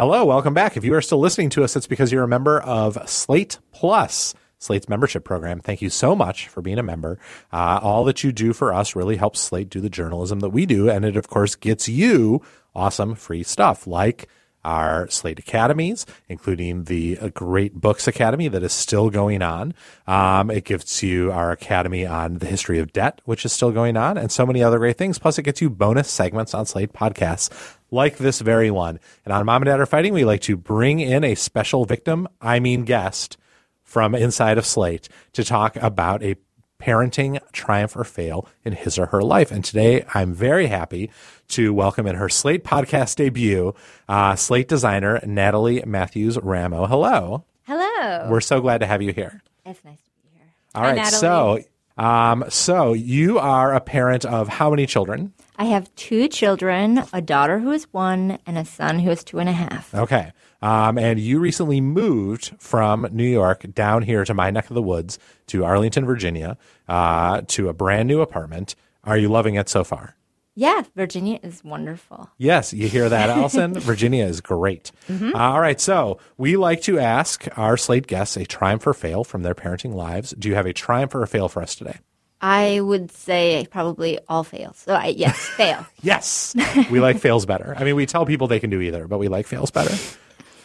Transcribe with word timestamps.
Hello, 0.00 0.24
welcome 0.24 0.54
back. 0.54 0.76
If 0.76 0.84
you 0.84 0.94
are 0.94 1.02
still 1.02 1.18
listening 1.18 1.50
to 1.50 1.64
us, 1.64 1.74
it's 1.74 1.88
because 1.88 2.12
you're 2.12 2.22
a 2.22 2.28
member 2.28 2.60
of 2.60 2.96
Slate 3.10 3.58
Plus. 3.72 4.32
Slate's 4.60 4.88
membership 4.88 5.24
program. 5.24 5.58
Thank 5.58 5.82
you 5.82 5.90
so 5.90 6.14
much 6.14 6.46
for 6.46 6.62
being 6.62 6.78
a 6.78 6.84
member. 6.84 7.18
Uh, 7.52 7.80
all 7.82 8.04
that 8.04 8.22
you 8.22 8.30
do 8.30 8.52
for 8.52 8.72
us 8.72 8.94
really 8.94 9.16
helps 9.16 9.40
Slate 9.40 9.68
do 9.68 9.80
the 9.80 9.90
journalism 9.90 10.38
that 10.38 10.50
we 10.50 10.66
do. 10.66 10.88
And 10.88 11.04
it, 11.04 11.16
of 11.16 11.26
course, 11.26 11.56
gets 11.56 11.88
you 11.88 12.42
awesome 12.76 13.16
free 13.16 13.42
stuff 13.42 13.88
like 13.88 14.28
our 14.64 15.08
Slate 15.08 15.38
Academies, 15.38 16.06
including 16.28 16.84
the 16.84 17.16
Great 17.34 17.74
Books 17.74 18.06
Academy 18.06 18.46
that 18.48 18.62
is 18.62 18.72
still 18.72 19.10
going 19.10 19.42
on. 19.42 19.74
Um, 20.06 20.50
it 20.50 20.64
gives 20.64 21.02
you 21.02 21.32
our 21.32 21.50
Academy 21.50 22.06
on 22.06 22.38
the 22.38 22.46
history 22.46 22.78
of 22.78 22.92
debt, 22.92 23.20
which 23.24 23.44
is 23.44 23.52
still 23.52 23.72
going 23.72 23.96
on, 23.96 24.16
and 24.18 24.30
so 24.30 24.46
many 24.46 24.62
other 24.62 24.78
great 24.78 24.96
things. 24.96 25.18
Plus, 25.18 25.38
it 25.38 25.42
gets 25.42 25.60
you 25.60 25.70
bonus 25.70 26.10
segments 26.10 26.54
on 26.54 26.66
Slate 26.66 26.92
podcasts 26.92 27.76
like 27.90 28.18
this 28.18 28.40
very 28.40 28.70
one. 28.70 29.00
And 29.24 29.32
on 29.32 29.46
Mom 29.46 29.62
and 29.62 29.66
Dad 29.66 29.80
Are 29.80 29.86
Fighting, 29.86 30.12
we 30.12 30.24
like 30.24 30.42
to 30.42 30.56
bring 30.56 31.00
in 31.00 31.24
a 31.24 31.34
special 31.34 31.84
victim, 31.84 32.28
I 32.40 32.60
mean 32.60 32.84
guest, 32.84 33.36
from 33.82 34.14
inside 34.14 34.58
of 34.58 34.66
Slate 34.66 35.08
to 35.32 35.44
talk 35.44 35.76
about 35.76 36.22
a 36.22 36.36
parenting 36.80 37.40
triumph 37.52 37.96
or 37.96 38.04
fail 38.04 38.46
in 38.64 38.72
his 38.72 38.98
or 38.98 39.06
her 39.06 39.22
life. 39.22 39.50
And 39.50 39.64
today 39.64 40.04
I'm 40.14 40.32
very 40.32 40.66
happy 40.66 41.10
to 41.48 41.74
welcome 41.74 42.06
in 42.06 42.14
her 42.16 42.28
Slate 42.28 42.64
podcast 42.64 43.16
debut, 43.16 43.74
uh, 44.08 44.36
Slate 44.36 44.68
designer 44.68 45.20
Natalie 45.26 45.82
Matthews 45.84 46.38
Ramo. 46.38 46.86
Hello. 46.86 47.44
Hello. 47.64 48.28
We're 48.30 48.40
so 48.40 48.60
glad 48.60 48.78
to 48.78 48.86
have 48.86 49.02
you 49.02 49.12
here. 49.12 49.42
It's 49.66 49.84
nice 49.84 49.98
to 49.98 50.10
be 50.22 50.36
here. 50.36 50.46
All 50.74 50.82
Hi, 50.82 50.88
right. 50.88 50.96
Natalie. 50.96 51.18
So, 51.62 51.68
um, 51.98 52.44
so 52.48 52.92
you 52.92 53.38
are 53.38 53.74
a 53.74 53.80
parent 53.80 54.24
of 54.24 54.48
how 54.48 54.70
many 54.70 54.86
children? 54.86 55.32
I 55.56 55.64
have 55.64 55.94
two 55.96 56.28
children, 56.28 57.02
a 57.12 57.20
daughter 57.20 57.58
who 57.58 57.72
is 57.72 57.84
one 57.92 58.38
and 58.46 58.56
a 58.56 58.64
son 58.64 59.00
who 59.00 59.10
is 59.10 59.24
two 59.24 59.40
and 59.40 59.48
a 59.48 59.52
half. 59.52 59.92
Okay. 59.92 60.32
Um, 60.62 60.98
and 60.98 61.18
you 61.18 61.40
recently 61.40 61.80
moved 61.80 62.52
from 62.58 63.08
New 63.10 63.28
York 63.28 63.74
down 63.74 64.02
here 64.02 64.24
to 64.24 64.34
my 64.34 64.50
neck 64.50 64.70
of 64.70 64.74
the 64.74 64.82
woods 64.82 65.18
to 65.48 65.64
Arlington, 65.64 66.06
Virginia, 66.06 66.56
uh, 66.88 67.42
to 67.48 67.68
a 67.68 67.72
brand 67.72 68.08
new 68.08 68.20
apartment. 68.20 68.76
Are 69.02 69.16
you 69.16 69.28
loving 69.28 69.56
it 69.56 69.68
so 69.68 69.82
far? 69.84 70.14
Yeah, 70.58 70.82
Virginia 70.96 71.38
is 71.40 71.62
wonderful. 71.62 72.28
Yes, 72.36 72.72
you 72.72 72.88
hear 72.88 73.08
that, 73.08 73.30
Allison? 73.38 73.78
Virginia 73.78 74.24
is 74.24 74.40
great. 74.40 74.90
Uh, 75.08 75.30
all 75.36 75.60
right, 75.60 75.80
so 75.80 76.18
we 76.36 76.56
like 76.56 76.82
to 76.82 76.98
ask 76.98 77.46
our 77.56 77.76
Slate 77.76 78.08
guests 78.08 78.36
a 78.36 78.44
triumph 78.44 78.84
or 78.84 78.92
fail 78.92 79.22
from 79.22 79.44
their 79.44 79.54
parenting 79.54 79.94
lives. 79.94 80.34
Do 80.36 80.48
you 80.48 80.56
have 80.56 80.66
a 80.66 80.72
triumph 80.72 81.14
or 81.14 81.22
a 81.22 81.28
fail 81.28 81.48
for 81.48 81.62
us 81.62 81.76
today? 81.76 81.98
I 82.40 82.80
would 82.80 83.12
say 83.12 83.68
probably 83.70 84.18
all 84.28 84.42
fails. 84.42 84.78
So 84.78 84.94
I, 84.94 85.06
yes, 85.06 85.36
fail. 85.56 85.86
Yes, 86.02 86.56
we 86.90 86.98
like 86.98 87.18
fails 87.18 87.46
better. 87.46 87.76
I 87.78 87.84
mean, 87.84 87.94
we 87.94 88.06
tell 88.06 88.26
people 88.26 88.48
they 88.48 88.58
can 88.58 88.70
do 88.70 88.80
either, 88.80 89.06
but 89.06 89.18
we 89.18 89.28
like 89.28 89.46
fails 89.46 89.70
better. 89.70 89.94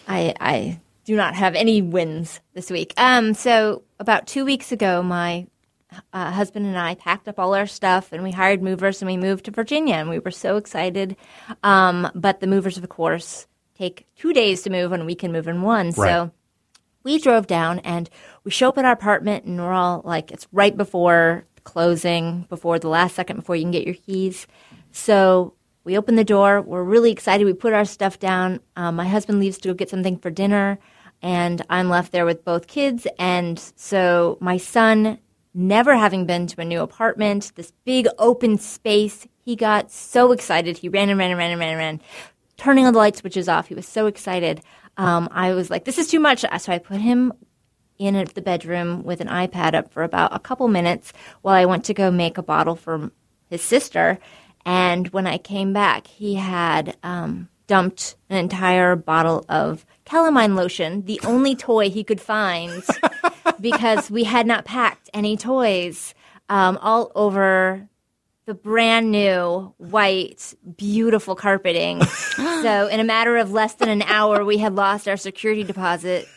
I, 0.07 0.33
I 0.39 0.80
do 1.05 1.16
not 1.16 1.35
have 1.35 1.53
any 1.53 1.83
wins 1.83 2.39
this 2.55 2.72
week. 2.72 2.95
Um, 2.97 3.35
so 3.35 3.83
about 4.00 4.25
two 4.25 4.44
weeks 4.44 4.72
ago, 4.72 5.03
my 5.03 5.45
uh, 6.11 6.31
husband 6.31 6.66
and 6.66 6.77
I 6.77 6.95
packed 6.95 7.27
up 7.27 7.39
all 7.39 7.55
our 7.55 7.67
stuff 7.67 8.11
and 8.11 8.23
we 8.23 8.31
hired 8.31 8.61
movers 8.61 9.02
and 9.02 9.09
we 9.09 9.17
moved 9.17 9.45
to 9.45 9.52
Virginia 9.52 9.95
and 9.95 10.09
we 10.09 10.19
were 10.19 10.31
so 10.31 10.58
excited. 10.58 11.16
Um, 11.63 12.09
but 12.16 12.39
the 12.39 12.47
movers, 12.47 12.77
of 12.77 12.88
course, 12.89 13.47
take 13.77 14.05
two 14.16 14.33
days 14.33 14.61
to 14.63 14.69
move 14.69 14.91
and 14.91 15.05
we 15.05 15.16
can 15.16 15.31
move 15.31 15.47
in 15.47 15.61
one. 15.61 15.88
Right. 15.88 15.95
So 15.95 16.31
we 17.03 17.19
drove 17.19 17.47
down 17.47 17.80
and 17.80 18.09
we 18.44 18.52
show 18.52 18.69
up 18.69 18.77
at 18.77 18.85
our 18.85 18.94
apartment 18.94 19.45
and 19.45 19.59
we're 19.59 19.73
all 19.73 20.02
like, 20.05 20.31
it's 20.31 20.47
right 20.52 20.75
before 20.75 21.45
closing, 21.63 22.45
before 22.50 22.80
the 22.80 22.89
last 22.89 23.16
second 23.16 23.38
before 23.38 23.55
you 23.55 23.63
can 23.63 23.72
get 23.72 23.85
your 23.85 23.95
keys. 23.95 24.47
So 24.91 25.53
we 25.83 25.97
open 25.97 26.16
the 26.16 26.23
door. 26.23 26.61
We're 26.61 26.83
really 26.83 27.11
excited. 27.11 27.45
We 27.45 27.53
put 27.53 27.73
our 27.73 27.85
stuff 27.85 28.19
down. 28.19 28.59
Um, 28.75 28.95
my 28.95 29.07
husband 29.07 29.39
leaves 29.39 29.57
to 29.59 29.69
go 29.69 29.73
get 29.73 29.89
something 29.89 30.17
for 30.17 30.30
dinner, 30.30 30.80
and 31.22 31.61
I'm 31.69 31.89
left 31.89 32.11
there 32.11 32.25
with 32.25 32.45
both 32.45 32.67
kids. 32.67 33.07
And 33.19 33.59
so 33.75 34.38
my 34.39 34.57
son, 34.57 35.19
never 35.53 35.95
having 35.95 36.25
been 36.25 36.47
to 36.47 36.61
a 36.61 36.66
new 36.66 36.81
apartment, 36.81 37.51
this 37.55 37.72
big 37.85 38.07
open 38.17 38.57
space, 38.57 39.28
he 39.44 39.55
got 39.55 39.91
so 39.91 40.31
excited. 40.31 40.78
He 40.78 40.89
ran 40.89 41.09
and 41.09 41.19
ran 41.19 41.31
and 41.31 41.38
ran 41.38 41.51
and 41.51 41.59
ran 41.59 41.69
and 41.69 41.79
ran, 41.79 42.01
turning 42.57 42.85
all 42.85 42.91
the 42.91 42.97
light 42.97 43.17
switches 43.17 43.50
off. 43.50 43.67
He 43.67 43.75
was 43.75 43.88
so 43.88 44.07
excited. 44.07 44.61
Um, 44.97 45.28
I 45.31 45.53
was 45.53 45.69
like, 45.69 45.85
this 45.85 45.97
is 45.97 46.07
too 46.07 46.19
much. 46.19 46.45
So 46.59 46.72
I 46.72 46.78
put 46.78 47.01
him 47.01 47.33
in 47.97 48.28
the 48.33 48.41
bedroom 48.41 49.03
with 49.03 49.22
an 49.22 49.28
iPad 49.28 49.73
up 49.73 49.91
for 49.91 50.03
about 50.03 50.35
a 50.35 50.39
couple 50.39 50.67
minutes 50.67 51.13
while 51.41 51.55
I 51.55 51.66
went 51.66 51.85
to 51.85 51.94
go 51.94 52.11
make 52.11 52.38
a 52.38 52.44
bottle 52.44 52.75
for 52.75 53.11
his 53.49 53.61
sister. 53.61 54.19
And 54.66 55.07
when 55.09 55.28
I 55.28 55.38
came 55.38 55.73
back, 55.73 56.07
he 56.07 56.35
had 56.35 56.97
um, 57.03 57.49
dumped 57.67 58.16
an 58.29 58.38
entire 58.38 58.95
bottle 58.95 59.45
of 59.49 59.85
calamine 60.05 60.55
lotion, 60.55 61.05
the 61.05 61.19
only 61.23 61.55
toy 61.55 61.89
he 61.89 62.03
could 62.03 62.22
find, 62.22 62.83
because 63.59 64.09
we 64.11 64.23
had 64.23 64.45
not 64.47 64.65
packed 64.65 65.09
any 65.13 65.37
toys, 65.37 66.13
um, 66.49 66.77
all 66.81 67.11
over 67.15 67.87
the 68.45 68.53
brand 68.53 69.11
new 69.11 69.73
white, 69.77 70.53
beautiful 70.77 71.35
carpeting. 71.35 72.03
so, 72.35 72.87
in 72.87 72.99
a 72.99 73.03
matter 73.03 73.37
of 73.37 73.51
less 73.51 73.75
than 73.75 73.89
an 73.89 74.01
hour, 74.03 74.43
we 74.43 74.57
had 74.57 74.75
lost 74.75 75.07
our 75.07 75.17
security 75.17 75.63
deposit 75.63 76.27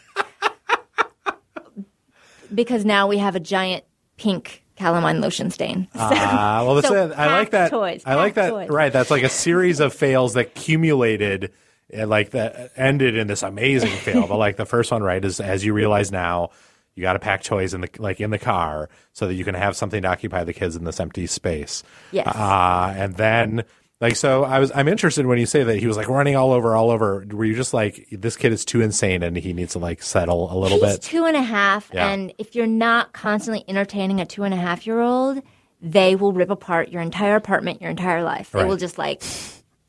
because 2.54 2.84
now 2.84 3.06
we 3.08 3.18
have 3.18 3.34
a 3.36 3.40
giant 3.40 3.84
pink 4.16 4.62
calamine 4.76 5.20
lotion 5.20 5.50
stain. 5.50 5.88
So, 5.94 6.00
Ah, 6.02 6.62
well, 6.64 6.74
that's 6.76 6.88
so 6.88 7.06
it. 7.10 7.12
I 7.12 7.26
like 7.38 7.50
that. 7.50 7.70
Toys, 7.70 8.02
I 8.06 8.14
like 8.14 8.34
that. 8.34 8.50
toys. 8.50 8.68
Right. 8.68 8.92
That's 8.92 9.10
like 9.10 9.22
a 9.22 9.28
series 9.28 9.80
of 9.80 9.92
fails 9.94 10.34
that 10.34 10.46
accumulated, 10.48 11.52
uh, 11.96 12.06
like 12.06 12.30
that 12.30 12.72
ended 12.76 13.16
in 13.16 13.26
this 13.26 13.42
amazing 13.42 13.90
fail. 13.90 14.26
But 14.26 14.36
like 14.36 14.56
the 14.56 14.66
first 14.66 14.92
one, 14.92 15.02
right, 15.02 15.24
is 15.24 15.40
as 15.40 15.64
you 15.64 15.72
realize 15.72 16.12
now, 16.12 16.50
you 16.96 17.02
got 17.02 17.12
to 17.12 17.20
pack 17.20 17.44
toys 17.44 17.72
in 17.74 17.82
the 17.82 17.88
like 17.98 18.20
in 18.20 18.30
the 18.30 18.38
car 18.38 18.88
so 19.12 19.28
that 19.28 19.34
you 19.34 19.44
can 19.44 19.54
have 19.54 19.76
something 19.76 20.02
to 20.02 20.08
occupy 20.08 20.42
the 20.42 20.52
kids 20.52 20.74
in 20.74 20.82
this 20.82 20.98
empty 20.98 21.28
space. 21.28 21.84
Yes. 22.10 22.26
Uh, 22.26 22.92
and 22.96 23.14
then. 23.14 23.64
Like 23.98 24.14
so, 24.14 24.44
I 24.44 24.58
was. 24.58 24.70
I'm 24.74 24.88
interested 24.88 25.24
when 25.24 25.38
you 25.38 25.46
say 25.46 25.62
that 25.62 25.78
he 25.78 25.86
was 25.86 25.96
like 25.96 26.06
running 26.10 26.36
all 26.36 26.52
over, 26.52 26.74
all 26.76 26.90
over. 26.90 27.24
Were 27.30 27.46
you 27.46 27.54
just 27.54 27.72
like 27.72 28.06
this 28.12 28.36
kid 28.36 28.52
is 28.52 28.62
too 28.66 28.82
insane 28.82 29.22
and 29.22 29.34
he 29.34 29.54
needs 29.54 29.72
to 29.72 29.78
like 29.78 30.02
settle 30.02 30.52
a 30.52 30.56
little 30.58 30.78
He's 30.78 30.96
bit? 30.96 31.02
two 31.02 31.24
and 31.24 31.34
a 31.34 31.40
half, 31.40 31.90
Yeah. 31.94 32.10
and 32.10 32.30
if 32.36 32.54
you're 32.54 32.66
not 32.66 33.14
constantly 33.14 33.64
entertaining 33.66 34.20
a 34.20 34.26
two 34.26 34.42
and 34.44 34.52
a 34.52 34.56
half 34.58 34.86
year 34.86 35.00
old, 35.00 35.40
they 35.80 36.14
will 36.14 36.34
rip 36.34 36.50
apart 36.50 36.90
your 36.90 37.00
entire 37.00 37.36
apartment, 37.36 37.80
your 37.80 37.90
entire 37.90 38.22
life. 38.22 38.50
They 38.50 38.58
Right. 38.58 38.68
will 38.68 38.76
just 38.76 38.98
like 38.98 39.22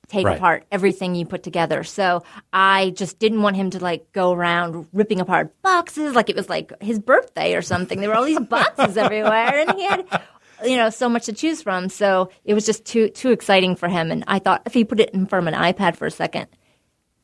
take 0.07 0.25
Right. 0.25 0.37
apart 0.37 0.65
everything 0.71 1.15
you 1.15 1.25
put 1.25 1.43
together. 1.43 1.83
So 1.83 2.23
I 2.53 2.91
just 2.91 3.19
didn't 3.19 3.41
want 3.41 3.55
him 3.57 3.69
to 3.71 3.79
like 3.79 4.11
go 4.13 4.31
around 4.31 4.87
ripping 4.93 5.19
apart 5.19 5.53
boxes 5.61 6.15
like 6.15 6.29
it 6.29 6.35
was 6.35 6.47
like 6.49 6.71
his 6.81 6.99
birthday 6.99 7.55
or 7.55 7.61
something. 7.61 7.99
There 7.99 8.09
were 8.09 8.15
all 8.15 8.23
these 8.25 8.39
boxes 8.49 8.97
everywhere, 8.97 9.59
and 9.67 9.71
he 9.77 9.85
had. 9.85 10.21
You 10.65 10.75
know, 10.75 10.89
so 10.89 11.07
much 11.07 11.25
to 11.27 11.33
choose 11.33 11.61
from. 11.61 11.87
So 11.87 12.31
it 12.43 12.55
was 12.55 12.65
just 12.65 12.83
too 12.83 13.09
too 13.09 13.29
exciting 13.29 13.75
for 13.75 13.87
him. 13.87 14.09
And 14.09 14.23
I 14.27 14.39
thought 14.39 14.63
if 14.65 14.73
he 14.73 14.85
put 14.85 14.99
it 14.99 15.11
in 15.11 15.27
front 15.27 15.47
of 15.47 15.53
an 15.53 15.59
iPad 15.61 15.95
for 15.95 16.07
a 16.07 16.11
second, 16.11 16.47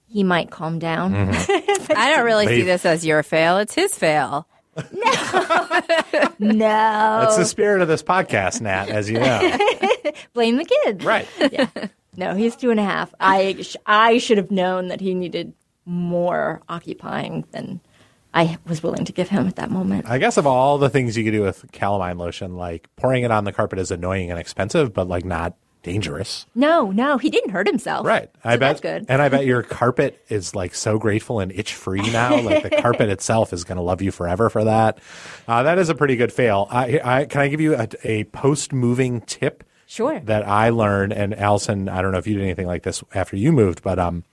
he 0.05 0.23
might 0.23 0.51
calm 0.51 0.77
down. 0.77 1.13
Mm-hmm. 1.13 1.93
I 1.97 2.11
don't 2.15 2.25
really 2.25 2.45
Wait. 2.45 2.57
see 2.57 2.61
this 2.61 2.85
as 2.85 3.03
your 3.03 3.23
fail. 3.23 3.57
It's 3.57 3.73
his 3.73 3.95
fail. 3.97 4.47
no, 4.77 4.83
no. 6.39 7.19
That's 7.21 7.37
the 7.37 7.45
spirit 7.45 7.81
of 7.81 7.87
this 7.87 8.03
podcast, 8.03 8.61
Nat, 8.61 8.89
as 8.89 9.09
you 9.09 9.17
know. 9.19 9.57
blame 10.33 10.57
the 10.57 10.65
kid. 10.65 11.03
right. 11.03 11.27
No, 12.15 12.35
he's 12.35 12.55
two 12.55 12.69
and 12.71 12.79
a 12.79 12.83
half. 12.83 13.13
I, 13.19 13.57
sh- 13.61 13.75
I 13.85 14.17
should 14.19 14.37
have 14.37 14.51
known 14.51 14.87
that 14.89 15.01
he 15.01 15.13
needed 15.13 15.53
more 15.85 16.61
occupying 16.69 17.45
than 17.51 17.81
I 18.33 18.57
was 18.65 18.81
willing 18.81 19.05
to 19.05 19.11
give 19.11 19.29
him 19.29 19.47
at 19.47 19.55
that 19.57 19.69
moment. 19.69 20.07
I 20.09 20.17
guess 20.17 20.37
of 20.37 20.47
all 20.47 20.77
the 20.77 20.89
things 20.89 21.17
you 21.17 21.23
could 21.23 21.31
do 21.31 21.41
with 21.43 21.65
calamine 21.71 22.17
lotion, 22.17 22.55
like 22.55 22.87
pouring 22.95 23.23
it 23.23 23.31
on 23.31 23.43
the 23.43 23.51
carpet 23.53 23.79
is 23.79 23.91
annoying 23.91 24.29
and 24.31 24.39
expensive, 24.39 24.93
but 24.93 25.07
like 25.07 25.23
not 25.25 25.55
dangerous. 25.83 26.45
No, 26.55 26.91
no, 26.91 27.17
he 27.17 27.29
didn't 27.29 27.49
hurt 27.51 27.67
himself. 27.67 28.07
Right. 28.07 28.29
I 28.43 28.53
So 28.53 28.57
bet. 28.57 28.59
that's 28.59 28.79
good. 28.81 29.05
And 29.09 29.21
I 29.21 29.27
bet 29.29 29.45
your 29.45 29.61
carpet 29.63 30.23
is 30.29 30.55
like 30.55 30.73
so 30.73 30.97
grateful 30.97 31.41
and 31.41 31.51
itch 31.51 31.73
free 31.73 31.99
now. 32.11 32.39
like 32.39 32.63
the 32.63 32.69
carpet 32.81 33.09
itself 33.09 33.51
is 33.51 33.65
going 33.65 33.75
to 33.75 33.81
love 33.83 34.01
you 34.01 34.11
forever 34.11 34.49
for 34.49 34.63
that. 34.63 34.99
Uh, 35.47 35.63
that 35.63 35.77
is 35.77 35.89
a 35.89 35.95
pretty 35.95 36.15
good 36.15 36.31
fail. 36.31 36.67
I, 36.71 37.01
I, 37.03 37.25
can 37.25 37.41
I 37.41 37.49
give 37.49 37.59
you 37.59 37.75
a, 37.75 37.87
a 38.03 38.23
post 38.25 38.71
moving 38.71 39.19
tip? 39.21 39.63
Sure. 39.93 40.19
That 40.21 40.47
I 40.47 40.69
learned, 40.69 41.13
and 41.13 41.35
Allison, 41.35 41.87
I 41.87 42.01
don't 42.01 42.11
know 42.11 42.17
if 42.17 42.25
you 42.25 42.33
did 42.33 42.43
anything 42.43 42.65
like 42.65 42.81
this 42.81 43.03
after 43.13 43.35
you 43.35 43.51
moved, 43.51 43.83
but 43.83 43.99
um, 43.99 44.23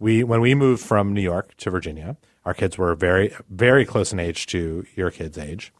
we 0.00 0.24
when 0.24 0.40
we 0.40 0.56
moved 0.56 0.82
from 0.84 1.14
New 1.14 1.20
York 1.20 1.56
to 1.58 1.70
Virginia, 1.70 2.16
our 2.44 2.54
kids 2.54 2.76
were 2.76 2.96
very 2.96 3.32
very 3.48 3.84
close 3.84 4.12
in 4.12 4.18
age 4.18 4.46
to 4.46 4.84
your 4.96 5.12
kids' 5.12 5.38
age 5.38 5.72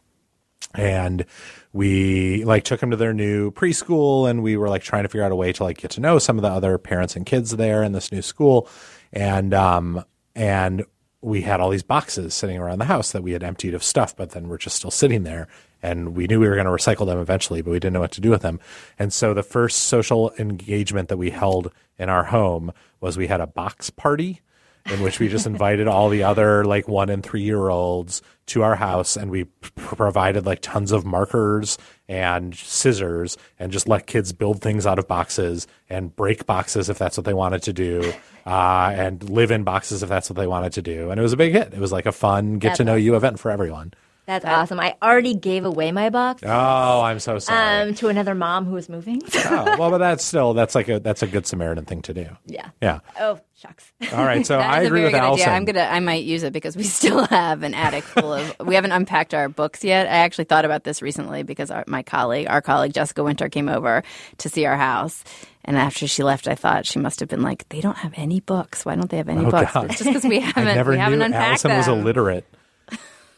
and 0.74 1.24
we 1.72 2.44
like 2.44 2.64
took 2.64 2.78
them 2.78 2.90
to 2.90 2.96
their 2.96 3.12
new 3.12 3.50
preschool 3.50 4.30
and 4.30 4.42
we 4.42 4.56
were 4.56 4.68
like 4.68 4.82
trying 4.82 5.02
to 5.02 5.08
figure 5.08 5.24
out 5.24 5.32
a 5.32 5.36
way 5.36 5.52
to 5.52 5.64
like 5.64 5.78
get 5.78 5.90
to 5.90 6.00
know 6.00 6.18
some 6.18 6.38
of 6.38 6.42
the 6.42 6.48
other 6.48 6.78
parents 6.78 7.16
and 7.16 7.26
kids 7.26 7.56
there 7.56 7.82
in 7.82 7.92
this 7.92 8.12
new 8.12 8.22
school 8.22 8.68
and 9.12 9.52
um 9.54 10.04
and 10.34 10.84
we 11.22 11.42
had 11.42 11.60
all 11.60 11.70
these 11.70 11.82
boxes 11.82 12.34
sitting 12.34 12.58
around 12.58 12.78
the 12.78 12.84
house 12.84 13.12
that 13.12 13.22
we 13.22 13.32
had 13.32 13.42
emptied 13.42 13.74
of 13.74 13.82
stuff 13.82 14.14
but 14.14 14.30
then 14.30 14.48
we're 14.48 14.58
just 14.58 14.76
still 14.76 14.90
sitting 14.90 15.24
there 15.24 15.48
and 15.82 16.14
we 16.14 16.26
knew 16.26 16.40
we 16.40 16.48
were 16.48 16.54
going 16.54 16.66
to 16.66 16.72
recycle 16.72 17.06
them 17.06 17.18
eventually 17.18 17.62
but 17.62 17.70
we 17.70 17.78
didn't 17.78 17.94
know 17.94 18.00
what 18.00 18.12
to 18.12 18.20
do 18.20 18.30
with 18.30 18.42
them. 18.42 18.60
And 18.98 19.12
so 19.12 19.34
the 19.34 19.42
first 19.42 19.84
social 19.84 20.32
engagement 20.38 21.08
that 21.08 21.16
we 21.16 21.30
held 21.30 21.72
in 21.98 22.08
our 22.08 22.24
home 22.24 22.72
was 23.00 23.16
we 23.16 23.26
had 23.26 23.40
a 23.40 23.46
box 23.46 23.90
party 23.90 24.40
in 24.86 25.02
which 25.02 25.20
we 25.20 25.28
just 25.28 25.46
invited 25.54 25.86
all 25.86 26.08
the 26.08 26.22
other 26.22 26.64
like 26.64 26.88
one 26.88 27.10
and 27.10 27.22
three 27.22 27.42
year 27.42 27.68
olds 27.68 28.22
to 28.46 28.62
our 28.62 28.74
house 28.74 29.16
and 29.16 29.30
we 29.30 29.44
p- 29.44 29.70
provided 29.76 30.46
like 30.46 30.60
tons 30.60 30.92
of 30.92 31.04
markers 31.04 31.78
and 32.08 32.54
scissors 32.56 33.36
and 33.58 33.72
just 33.72 33.88
let 33.88 34.06
kids 34.06 34.32
build 34.32 34.60
things 34.60 34.86
out 34.86 34.98
of 34.98 35.06
boxes 35.06 35.66
and 35.88 36.16
break 36.16 36.46
boxes 36.46 36.88
if 36.88 36.98
that's 36.98 37.16
what 37.16 37.24
they 37.24 37.34
wanted 37.34 37.62
to 37.62 37.72
do 37.72 38.12
uh, 38.46 38.90
and 38.94 39.28
live 39.28 39.50
in 39.50 39.62
boxes 39.62 40.02
if 40.02 40.08
that's 40.08 40.28
what 40.28 40.36
they 40.36 40.46
wanted 40.46 40.72
to 40.72 40.82
do. 40.82 41.10
And 41.10 41.20
it 41.20 41.22
was 41.22 41.32
a 41.32 41.36
big 41.36 41.52
hit. 41.52 41.72
It 41.72 41.78
was 41.78 41.92
like 41.92 42.06
a 42.06 42.12
fun 42.12 42.58
get 42.58 42.76
to 42.76 42.84
know 42.84 42.96
you 42.96 43.14
event 43.14 43.38
for 43.38 43.50
everyone 43.50 43.92
That's 44.30 44.44
awesome. 44.44 44.78
I 44.80 44.96
already 45.02 45.34
gave 45.34 45.64
away 45.64 45.90
my 45.92 46.08
box 46.10 46.42
oh 46.46 47.00
i'm 47.02 47.18
so 47.20 47.38
sorry 47.38 47.88
um, 47.88 47.94
to 47.96 48.08
another 48.08 48.34
mom 48.34 48.64
who 48.64 48.72
was 48.74 48.88
moving. 48.88 49.20
oh, 49.46 49.76
well 49.78 49.90
but 49.90 49.98
that's 50.06 50.24
still 50.24 50.54
that's 50.54 50.74
like 50.74 50.88
a 50.88 51.00
that's 51.00 51.22
a 51.22 51.26
good 51.26 51.46
samaritan 51.46 51.84
thing 51.84 52.02
to 52.02 52.14
do 52.14 52.26
yeah. 52.46 52.70
yeah 52.80 53.00
Oh, 53.20 53.40
shucks. 53.56 53.92
all 54.12 54.24
right 54.24 54.46
so 54.46 54.58
I 54.70 54.82
agree 54.82 55.00
a 55.00 55.02
very 55.02 55.02
with 55.04 55.12
good 55.12 55.18
Allison. 55.20 55.48
Idea. 55.48 55.56
I'm 55.56 55.64
gonna. 55.64 55.80
I 55.80 56.00
might 56.00 56.24
use 56.24 56.42
it 56.44 56.52
because 56.52 56.76
we 56.76 56.82
still 56.98 57.24
have 57.26 57.62
an 57.62 57.74
attic 57.74 58.04
full 58.04 58.32
of. 58.32 58.54
we 58.64 58.74
haven't 58.76 58.92
unpacked 58.92 59.34
our 59.34 59.48
books 59.48 59.82
yet. 59.84 60.06
I 60.06 60.18
actually 60.18 60.44
thought 60.44 60.64
about 60.64 60.84
this 60.84 61.02
recently 61.02 61.42
because 61.42 61.70
our, 61.70 61.84
my 61.86 62.02
colleague, 62.02 62.46
our 62.48 62.62
colleague 62.62 62.94
Jessica 62.94 63.22
Winter, 63.24 63.48
came 63.48 63.68
over 63.68 64.02
to 64.38 64.48
see 64.48 64.64
our 64.66 64.76
house. 64.76 65.22
And 65.64 65.76
after 65.76 66.06
she 66.06 66.22
left, 66.22 66.48
I 66.48 66.54
thought 66.54 66.86
she 66.86 66.98
must 66.98 67.20
have 67.20 67.28
been 67.28 67.42
like, 67.42 67.68
"They 67.68 67.80
don't 67.80 67.98
have 67.98 68.12
any 68.16 68.40
books. 68.40 68.84
Why 68.86 68.94
don't 68.96 69.10
they 69.10 69.18
have 69.18 69.28
any 69.28 69.44
Oh, 69.44 69.50
books?" 69.50 69.72
God. 69.72 69.86
It's 69.90 69.98
just 69.98 70.04
because 70.08 70.24
we 70.24 70.40
haven't. 70.40 70.68
I 70.68 70.74
never 70.74 70.90
we 70.92 70.96
knew 70.96 71.02
haven't 71.02 71.22
unpacked 71.22 71.48
Allison 71.64 71.68
them. 71.70 71.78
was 71.78 71.88
illiterate. 71.88 72.44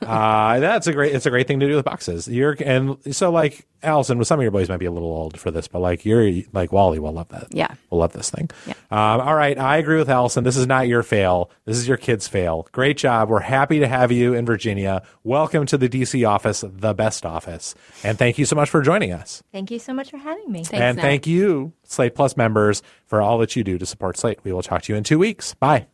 Uh, 0.02 0.60
that's 0.60 0.86
a 0.86 0.92
great. 0.92 1.14
It's 1.14 1.26
a 1.26 1.30
great 1.30 1.46
thing 1.46 1.60
to 1.60 1.68
do 1.68 1.76
with 1.76 1.84
boxes. 1.84 2.28
You're 2.28 2.56
and 2.60 2.96
so 3.14 3.30
like 3.30 3.66
Allison. 3.82 4.18
With 4.18 4.28
some 4.28 4.38
of 4.38 4.42
your 4.42 4.50
boys 4.50 4.68
might 4.68 4.78
be 4.78 4.86
a 4.86 4.92
little 4.92 5.08
old 5.08 5.38
for 5.38 5.50
this, 5.50 5.68
but 5.68 5.80
like 5.80 6.04
you're 6.04 6.42
like 6.52 6.72
Wally 6.72 6.98
will 6.98 7.12
love 7.12 7.28
that. 7.28 7.48
Yeah. 7.50 7.74
will 7.90 7.98
love 7.98 8.12
this 8.12 8.30
thing. 8.30 8.50
Um, 8.90 9.20
all 9.20 9.34
right, 9.34 9.58
I 9.58 9.78
agree 9.78 9.96
with 9.98 10.10
Allison. 10.10 10.44
This 10.44 10.56
is 10.56 10.66
not 10.66 10.88
your 10.88 11.02
fail. 11.02 11.50
This 11.64 11.76
is 11.76 11.88
your 11.88 11.96
kid's 11.96 12.28
fail. 12.28 12.68
Great 12.72 12.96
job. 12.96 13.28
We're 13.28 13.40
happy 13.40 13.80
to 13.80 13.88
have 13.88 14.12
you 14.12 14.34
in 14.34 14.44
Virginia. 14.46 15.02
Welcome 15.24 15.66
to 15.66 15.78
the 15.78 15.88
DC 15.88 16.28
office, 16.28 16.64
the 16.66 16.94
best 16.94 17.24
office, 17.24 17.74
and 18.04 18.18
thank 18.18 18.38
you 18.38 18.44
so 18.44 18.56
much 18.56 18.70
for 18.70 18.82
joining 18.82 19.12
us. 19.12 19.42
Thank 19.52 19.70
you 19.70 19.78
so 19.78 19.92
much 19.92 20.10
for 20.10 20.18
having 20.18 20.50
me. 20.50 20.64
Thanks, 20.64 20.72
and 20.72 20.96
Nat. 20.96 21.02
thank 21.02 21.26
you, 21.26 21.72
Slate 21.84 22.14
Plus 22.14 22.36
members, 22.36 22.82
for 23.06 23.22
all 23.22 23.38
that 23.38 23.56
you 23.56 23.64
do 23.64 23.78
to 23.78 23.86
support 23.86 24.18
Slate. 24.18 24.40
We 24.44 24.52
will 24.52 24.62
talk 24.62 24.82
to 24.82 24.92
you 24.92 24.96
in 24.96 25.04
two 25.04 25.18
weeks. 25.18 25.54
Bye. 25.54 25.86